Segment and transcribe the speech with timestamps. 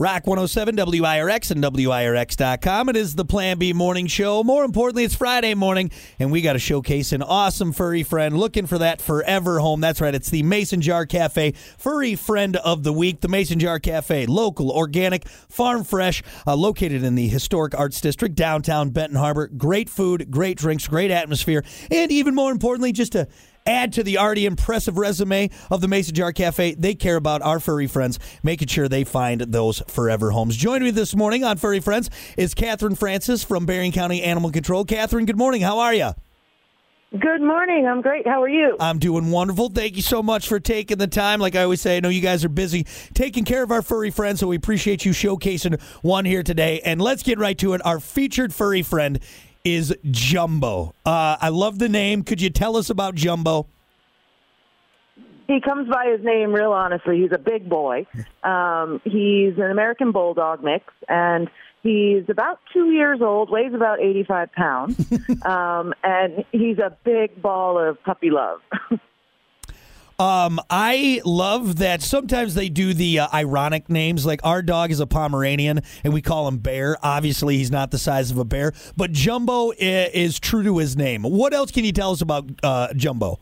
[0.00, 2.88] Rock 107 WIRX and WIRX.com.
[2.88, 4.42] It is the Plan B morning show.
[4.42, 8.64] More importantly, it's Friday morning, and we got to showcase an awesome furry friend looking
[8.64, 9.82] for that forever home.
[9.82, 13.20] That's right, it's the Mason Jar Cafe Furry Friend of the Week.
[13.20, 18.34] The Mason Jar Cafe, local, organic, farm fresh, uh, located in the historic Arts District,
[18.34, 19.48] downtown Benton Harbor.
[19.48, 23.28] Great food, great drinks, great atmosphere, and even more importantly, just a
[23.66, 26.74] add to the already impressive resume of the Mason Jar Cafe.
[26.74, 30.56] They care about our furry friends, making sure they find those forever homes.
[30.56, 34.84] Joining me this morning on Furry Friends is Catherine Francis from Berrien County Animal Control.
[34.84, 35.62] Catherine, good morning.
[35.62, 36.10] How are you?
[37.18, 37.88] Good morning.
[37.88, 38.24] I'm great.
[38.24, 38.76] How are you?
[38.78, 39.68] I'm doing wonderful.
[39.68, 41.40] Thank you so much for taking the time.
[41.40, 44.12] Like I always say, I know you guys are busy taking care of our furry
[44.12, 46.80] friends, so we appreciate you showcasing one here today.
[46.84, 47.84] And let's get right to it.
[47.84, 49.18] Our featured furry friend
[49.64, 50.94] is Jumbo.
[51.04, 52.22] Uh, I love the name.
[52.22, 53.66] Could you tell us about Jumbo?
[55.46, 57.20] He comes by his name real honestly.
[57.20, 58.06] He's a big boy.
[58.44, 61.50] Um, he's an American Bulldog mix, and
[61.82, 65.12] he's about two years old, weighs about 85 pounds,
[65.44, 68.60] um, and he's a big ball of puppy love.
[70.20, 74.26] Um, I love that sometimes they do the uh, ironic names.
[74.26, 76.98] Like our dog is a Pomeranian, and we call him Bear.
[77.02, 80.94] Obviously, he's not the size of a bear, but Jumbo is, is true to his
[80.94, 81.22] name.
[81.22, 83.40] What else can you tell us about uh, Jumbo?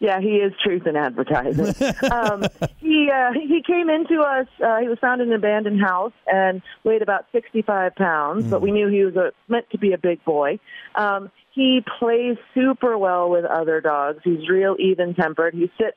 [0.00, 1.74] Yeah, he is truth in advertising.
[2.10, 2.44] um,
[2.78, 4.46] he uh, he came into us.
[4.62, 8.60] Uh, he was found in an abandoned house and weighed about sixty five pounds, but
[8.60, 10.58] we knew he was a, meant to be a big boy.
[10.94, 14.18] Um, he plays super well with other dogs.
[14.24, 15.54] He's real even tempered.
[15.54, 15.96] He sits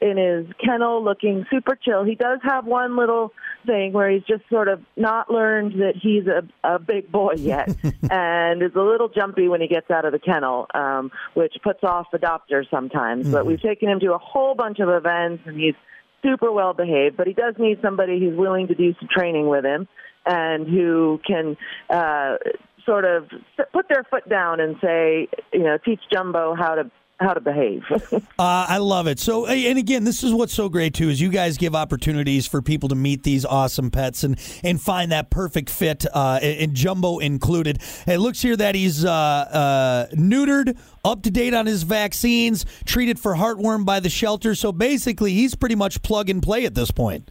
[0.00, 2.04] in his kennel looking super chill.
[2.04, 3.32] He does have one little
[3.64, 7.68] thing where he's just sort of not learned that he's a, a big boy yet
[8.10, 11.82] and is a little jumpy when he gets out of the kennel, um, which puts
[11.82, 13.28] off adopters sometimes.
[13.28, 15.74] But we've taken him to a whole bunch of events and he's
[16.22, 19.64] super well behaved, but he does need somebody who's willing to do some training with
[19.64, 19.88] him
[20.26, 21.56] and who can
[21.88, 22.36] uh,
[22.84, 23.28] sort of
[23.72, 27.84] put their foot down and say, you know, teach Jumbo how to how to behave.
[28.38, 29.18] Uh, I love it.
[29.18, 32.60] So, and again, this is what's so great too is you guys give opportunities for
[32.60, 37.18] people to meet these awesome pets and and find that perfect fit, uh, and Jumbo
[37.18, 37.80] included.
[38.06, 43.18] It looks here that he's uh, uh, neutered, up to date on his vaccines, treated
[43.18, 44.54] for heartworm by the shelter.
[44.54, 47.30] So basically, he's pretty much plug and play at this point.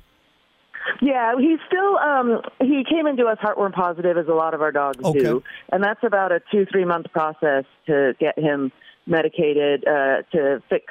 [1.01, 1.97] Yeah, he's still.
[1.99, 5.19] Um, he came into us heartworm positive, as a lot of our dogs Okay.
[5.19, 8.71] do, and that's about a two three month process to get him
[9.05, 10.85] medicated uh, to fix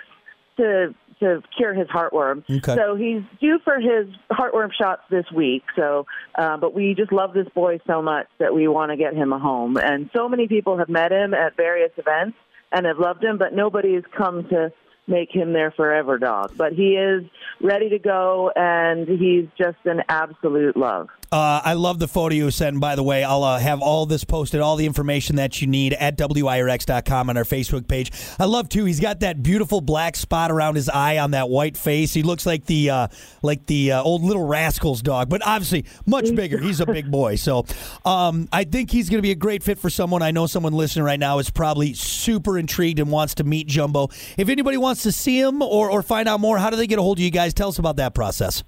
[0.56, 2.42] to to cure his heartworm.
[2.50, 2.74] Okay.
[2.74, 5.62] So he's due for his heartworm shots this week.
[5.76, 9.14] So, uh, but we just love this boy so much that we want to get
[9.14, 9.76] him a home.
[9.76, 12.36] And so many people have met him at various events
[12.72, 14.72] and have loved him, but nobody has come to
[15.06, 16.52] make him their forever dog.
[16.56, 17.24] But he is
[17.60, 21.08] ready to go, and he's just an absolute love.
[21.34, 22.78] Uh, I love the photo you sent.
[22.78, 25.92] By the way, I'll uh, have all this posted, all the information that you need
[25.94, 28.12] at WIRX.com on our Facebook page.
[28.38, 28.84] I love too.
[28.84, 32.14] He's got that beautiful black spot around his eye on that white face.
[32.14, 33.08] He looks like the uh,
[33.42, 36.58] like the uh, old Little Rascals dog, but obviously much bigger.
[36.58, 37.66] He's a big boy, so
[38.04, 40.22] um, I think he's going to be a great fit for someone.
[40.22, 44.08] I know someone listening right now is probably super intrigued and wants to meet Jumbo.
[44.38, 46.98] If anybody wants to see him or or find out more, how do they get
[46.98, 47.52] a hold of you guys?
[47.52, 48.62] Tell us about that process.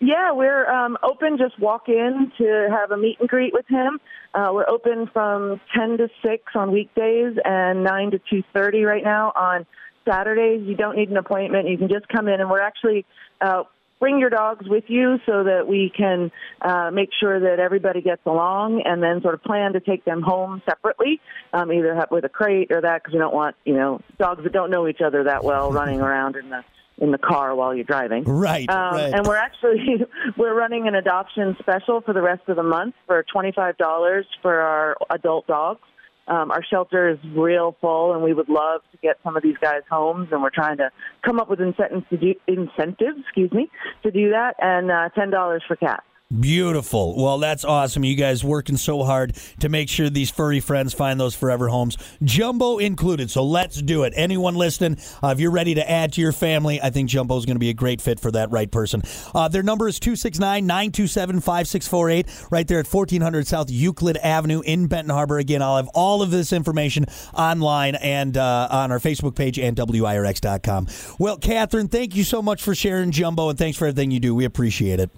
[0.00, 1.38] Yeah, we're um, open.
[1.38, 4.00] Just walk in to have a meet and greet with him.
[4.34, 9.32] Uh, we're open from 10 to 6 on weekdays and 9 to 2.30 right now
[9.36, 9.64] on
[10.04, 10.66] Saturdays.
[10.66, 11.68] You don't need an appointment.
[11.68, 13.06] You can just come in, and we're actually
[13.40, 13.62] uh,
[14.02, 18.20] bring your dogs with you so that we can uh, make sure that everybody gets
[18.26, 21.20] along and then sort of plan to take them home separately,
[21.52, 24.52] um, either with a crate or that because we don't want, you know, dogs that
[24.52, 26.64] don't know each other that well running around in the
[26.98, 28.24] in the car while you're driving.
[28.24, 29.14] Right, Um, right.
[29.14, 30.04] And we're actually
[30.36, 34.26] we're running an adoption special for the rest of the month for twenty five dollars
[34.42, 35.80] for our adult dogs.
[36.28, 39.56] Um, our shelter is real full, and we would love to get some of these
[39.60, 40.28] guys homes.
[40.30, 40.90] And we're trying to
[41.24, 43.70] come up with incentives to do, incentives, excuse me,
[44.04, 46.04] to do that, and uh, ten dollars for cats.
[46.40, 47.22] Beautiful.
[47.22, 48.04] Well, that's awesome.
[48.04, 51.98] You guys working so hard to make sure these furry friends find those forever homes,
[52.22, 53.30] Jumbo included.
[53.30, 54.14] So let's do it.
[54.16, 57.44] Anyone listening, uh, if you're ready to add to your family, I think Jumbo is
[57.44, 59.02] going to be a great fit for that right person.
[59.34, 64.86] Uh, their number is 269 927 5648, right there at 1400 South Euclid Avenue in
[64.86, 65.38] Benton Harbor.
[65.38, 69.76] Again, I'll have all of this information online and uh, on our Facebook page and
[69.76, 70.86] WIRX.com.
[71.18, 74.34] Well, Catherine, thank you so much for sharing Jumbo and thanks for everything you do.
[74.34, 75.10] We appreciate it.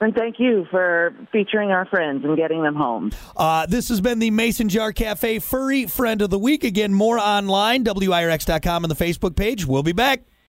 [0.00, 3.12] And thank you for featuring our friends and getting them home.
[3.36, 6.64] Uh, this has been the Mason Jar Cafe Furry Friend of the Week.
[6.64, 9.66] Again, more online, WIRX.com and the Facebook page.
[9.66, 10.24] We'll be back.